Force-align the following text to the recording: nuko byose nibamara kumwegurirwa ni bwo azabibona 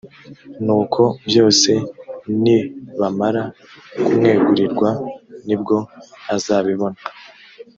nuko 0.65 1.01
byose 1.27 1.71
nibamara 2.41 3.43
kumwegurirwa 4.03 4.89
ni 5.45 5.55
bwo 5.61 5.77
azabibona 6.35 6.99